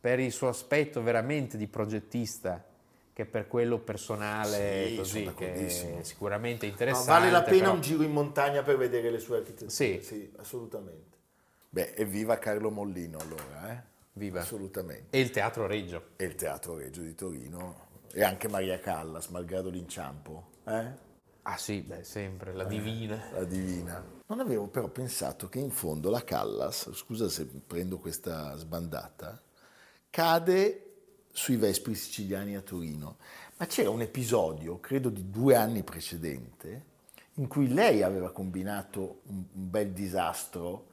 per 0.00 0.18
il 0.20 0.32
suo 0.32 0.48
aspetto 0.48 1.02
veramente 1.02 1.56
di 1.56 1.68
progettista 1.68 2.64
che 3.22 3.30
per 3.30 3.46
quello 3.46 3.78
personale 3.78 4.88
Sì, 4.88 4.96
così, 4.96 5.32
che 5.36 5.98
è 5.98 6.02
sicuramente 6.02 6.66
No, 6.66 6.72
interessante. 6.72 7.10
vale 7.10 7.30
la 7.30 7.42
pena 7.42 7.58
però- 7.58 7.72
un 7.74 7.80
giro 7.80 8.02
in 8.02 8.12
montagna 8.12 8.62
per 8.62 8.76
vedere 8.76 9.10
le 9.10 9.18
sue 9.18 9.38
architetture. 9.38 9.70
Sì. 10.02 10.32
assolutamente. 10.38 11.18
Beh, 11.68 11.94
evviva 11.94 12.36
Carlo 12.38 12.70
Mollino 12.70 13.18
allora, 13.18 13.72
eh? 13.72 13.90
Viva. 14.14 14.40
Assolutamente. 14.40 15.16
E 15.16 15.20
il 15.20 15.30
Teatro 15.30 15.66
Reggio. 15.66 16.08
E 16.16 16.24
il 16.24 16.34
Teatro 16.34 16.76
Reggio 16.76 17.00
di 17.00 17.14
Torino 17.14 17.88
e 18.12 18.22
anche 18.22 18.46
Maria 18.48 18.78
Callas, 18.78 19.28
malgrado 19.28 19.70
l'inciampo, 19.70 20.48
eh? 20.66 21.10
Ah 21.44 21.56
sì, 21.56 21.80
beh, 21.80 22.04
sempre, 22.04 22.52
la 22.52 22.64
divina. 22.64 23.20
La 23.32 23.44
divina. 23.44 24.04
Non 24.26 24.38
avevo 24.40 24.66
però 24.68 24.88
pensato 24.88 25.48
che 25.48 25.58
in 25.58 25.70
fondo 25.70 26.10
la 26.10 26.22
Callas, 26.22 26.92
scusa 26.92 27.28
se 27.30 27.46
prendo 27.46 27.98
questa 27.98 28.54
sbandata, 28.56 29.40
cade 30.10 30.91
sui 31.32 31.56
Vespri 31.56 31.94
siciliani 31.94 32.54
a 32.54 32.60
Torino. 32.60 33.16
Ma 33.56 33.66
c'era 33.66 33.90
un 33.90 34.02
episodio, 34.02 34.78
credo 34.78 35.08
di 35.08 35.30
due 35.30 35.56
anni 35.56 35.82
precedente, 35.82 36.90
in 37.34 37.48
cui 37.48 37.72
lei 37.72 38.02
aveva 38.02 38.30
combinato 38.30 39.22
un, 39.24 39.42
un 39.52 39.70
bel 39.70 39.90
disastro 39.90 40.86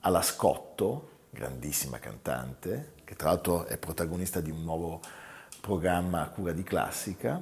alla 0.00 0.22
Scotto, 0.22 1.18
grandissima 1.30 1.98
cantante, 1.98 2.94
che 3.04 3.14
tra 3.14 3.28
l'altro 3.28 3.66
è 3.66 3.78
protagonista 3.78 4.40
di 4.40 4.50
un 4.50 4.62
nuovo 4.62 5.00
programma 5.60 6.22
a 6.22 6.28
cura 6.30 6.52
di 6.52 6.62
classica, 6.62 7.40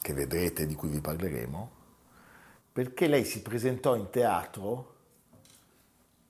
che 0.00 0.12
vedrete, 0.12 0.66
di 0.66 0.74
cui 0.74 0.88
vi 0.88 1.00
parleremo, 1.00 1.70
perché 2.72 3.06
lei 3.06 3.24
si 3.24 3.42
presentò 3.42 3.94
in 3.96 4.10
teatro 4.10 4.92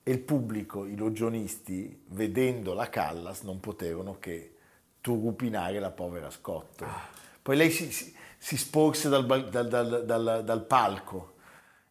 e 0.03 0.11
il 0.11 0.19
pubblico, 0.19 0.85
i 0.85 0.95
logionisti, 0.95 2.03
vedendo 2.07 2.73
la 2.73 2.89
Callas, 2.89 3.41
non 3.41 3.59
poterono 3.59 4.17
che 4.19 4.54
turupinare 5.05 5.77
la 5.79 5.91
povera 5.91 6.31
Scotto. 6.31 6.83
Poi 7.43 7.55
lei 7.55 7.69
si, 7.69 7.91
si- 7.91 8.11
si 8.39 8.57
sporse 8.57 9.07
dal, 9.07 9.23
dal- 9.23 9.67
dal- 9.67 10.03
dal- 10.03 10.41
dal 10.43 10.65
palco 10.65 11.33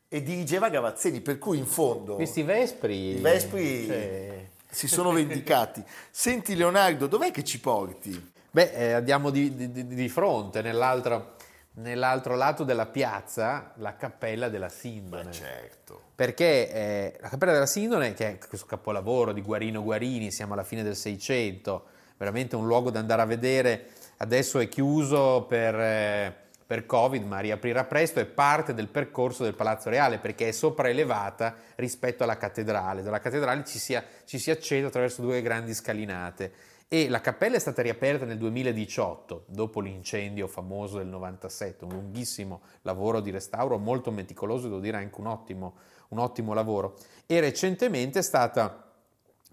e 0.08 0.20
dirigeva 0.20 0.68
Gavazzeni, 0.68 1.20
per 1.20 1.38
cui 1.38 1.58
in 1.58 1.66
fondo 1.66 2.16
Questi 2.16 2.42
Vespri... 2.42 3.10
i 3.18 3.20
Vespri 3.20 3.86
cioè, 3.86 4.48
si 4.68 4.88
sono 4.88 5.12
vendicati. 5.12 5.80
Senti 6.10 6.56
Leonardo, 6.56 7.06
dov'è 7.06 7.30
che 7.30 7.44
ci 7.44 7.60
porti? 7.60 8.32
Beh, 8.50 8.72
eh, 8.72 8.92
andiamo 8.94 9.30
di, 9.30 9.54
di- 9.70 9.86
di- 9.86 10.08
fronte, 10.08 10.60
nell'altro, 10.60 11.36
nell'altro 11.74 12.34
lato 12.34 12.64
della 12.64 12.86
piazza, 12.86 13.74
la 13.76 13.94
Cappella 13.94 14.48
della 14.48 14.68
Sindone. 14.68 15.30
certo. 15.30 16.02
Perché 16.16 16.68
eh, 16.72 17.16
la 17.20 17.28
Cappella 17.28 17.52
della 17.52 17.66
Sindone, 17.66 18.12
che 18.12 18.28
è 18.30 18.38
questo 18.38 18.66
capolavoro 18.66 19.32
di 19.32 19.40
Guarino 19.40 19.84
Guarini, 19.84 20.32
siamo 20.32 20.54
alla 20.54 20.64
fine 20.64 20.82
del 20.82 20.96
Seicento, 20.96 21.86
veramente 22.24 22.56
un 22.56 22.66
luogo 22.66 22.90
da 22.90 23.00
andare 23.00 23.22
a 23.22 23.26
vedere, 23.26 23.88
adesso 24.18 24.58
è 24.58 24.68
chiuso 24.68 25.44
per, 25.46 25.74
eh, 25.78 26.34
per 26.66 26.86
Covid, 26.86 27.22
ma 27.24 27.40
riaprirà 27.40 27.84
presto, 27.84 28.18
è 28.18 28.24
parte 28.24 28.72
del 28.72 28.88
percorso 28.88 29.44
del 29.44 29.54
Palazzo 29.54 29.90
Reale 29.90 30.18
perché 30.18 30.48
è 30.48 30.52
sopraelevata 30.52 31.54
rispetto 31.76 32.22
alla 32.22 32.38
cattedrale. 32.38 33.02
Dalla 33.02 33.20
cattedrale 33.20 33.64
ci 33.64 33.78
si, 33.78 33.98
ci 34.24 34.38
si 34.38 34.50
accede 34.50 34.86
attraverso 34.86 35.20
due 35.20 35.42
grandi 35.42 35.74
scalinate. 35.74 36.52
E 36.88 37.08
la 37.08 37.20
cappella 37.20 37.56
è 37.56 37.58
stata 37.58 37.82
riaperta 37.82 38.24
nel 38.24 38.38
2018, 38.38 39.44
dopo 39.48 39.80
l'incendio 39.80 40.46
famoso 40.46 40.98
del 40.98 41.08
97, 41.08 41.84
un 41.84 41.90
lunghissimo 41.90 42.60
lavoro 42.82 43.20
di 43.20 43.30
restauro, 43.30 43.78
molto 43.78 44.10
meticoloso, 44.10 44.68
devo 44.68 44.80
dire 44.80 44.98
anche 44.98 45.18
un 45.18 45.26
ottimo, 45.26 45.74
un 46.08 46.18
ottimo 46.18 46.54
lavoro. 46.54 46.96
E 47.26 47.40
recentemente 47.40 48.20
è 48.20 48.22
stata 48.22 48.83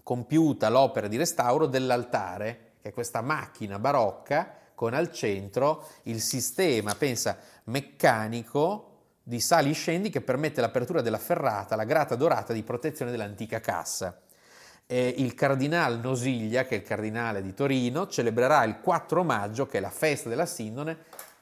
compiuta 0.02 0.68
l'opera 0.68 1.08
di 1.08 1.16
restauro 1.16 1.66
dell'altare, 1.66 2.72
che 2.80 2.88
è 2.88 2.92
questa 2.92 3.20
macchina 3.20 3.78
barocca 3.78 4.54
con 4.74 4.94
al 4.94 5.12
centro 5.12 5.86
il 6.04 6.20
sistema, 6.20 6.94
pensa, 6.94 7.38
meccanico 7.64 8.88
di 9.22 9.40
sali 9.40 9.72
scendi 9.72 10.10
che 10.10 10.20
permette 10.20 10.60
l'apertura 10.60 11.00
della 11.00 11.18
ferrata, 11.18 11.76
la 11.76 11.84
grata 11.84 12.16
dorata 12.16 12.52
di 12.52 12.62
protezione 12.62 13.12
dell'antica 13.12 13.60
cassa. 13.60 14.20
Eh, 14.86 15.14
il 15.18 15.34
cardinal 15.34 16.00
Nosiglia, 16.00 16.64
che 16.64 16.74
è 16.74 16.78
il 16.78 16.84
cardinale 16.84 17.40
di 17.40 17.54
Torino, 17.54 18.08
celebrerà 18.08 18.64
il 18.64 18.80
4 18.80 19.22
maggio, 19.22 19.66
che 19.66 19.78
è 19.78 19.80
la 19.80 19.90
festa 19.90 20.28
della 20.28 20.46
Sindone, 20.46 20.98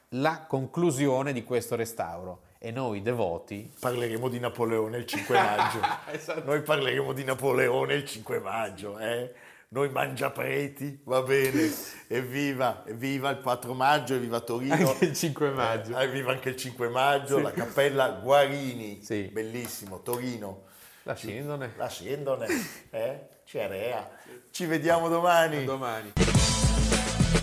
la 0.09 0.45
conclusione 0.47 1.33
di 1.33 1.43
questo 1.43 1.75
restauro. 1.75 2.49
E 2.63 2.69
noi 2.69 3.01
devoti 3.01 3.73
Parleremo 3.79 4.29
di 4.29 4.39
Napoleone 4.39 4.97
il 4.97 5.05
5 5.07 5.35
maggio. 5.35 5.79
Esatto. 6.11 6.43
Noi 6.45 6.61
parleremo 6.61 7.11
di 7.11 7.23
Napoleone 7.23 7.95
il 7.95 8.05
5 8.05 8.39
maggio, 8.39 8.99
eh? 8.99 9.33
Noi 9.69 9.89
mangiapreti, 9.89 11.01
va 11.05 11.23
bene. 11.23 11.71
Evviva, 12.07 12.83
evviva 12.85 13.31
il 13.31 13.39
4 13.41 13.73
maggio, 13.73 14.13
evviva 14.13 14.41
Torino. 14.41 14.73
Anche 14.91 15.05
il 15.05 15.15
5 15.15 15.49
maggio. 15.49 15.97
Eh, 15.97 16.03
evviva 16.03 16.33
anche 16.33 16.49
il 16.49 16.55
5 16.57 16.87
maggio, 16.89 17.39
la 17.39 17.51
cappella 17.51 18.09
Guarini, 18.09 19.01
Sì. 19.01 19.23
bellissimo, 19.31 20.01
Torino. 20.01 20.65
La 21.03 21.15
Sindone. 21.15 21.73
La 21.77 21.89
Sindone, 21.89 22.45
eh? 22.91 23.19
Cerea. 23.43 24.07
Ci 24.51 24.65
vediamo 24.65 25.07
domani. 25.07 25.63
Domani. 25.63 26.11